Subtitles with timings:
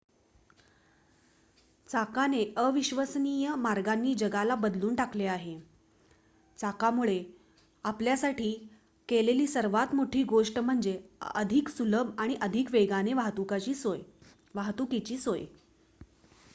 [1.89, 5.53] चाकाने अविश्वसनीय मार्गांनी जगाला बदलून टाकले आहे
[6.59, 7.19] चाकामुळे
[7.85, 8.51] आपल्यासाठी
[9.09, 10.99] केलेली सर्वात मोठी गोष्ट म्हणजे
[11.35, 15.45] अधिक सुलभ आणि अधिक वेगाने वाहतुकीची सोय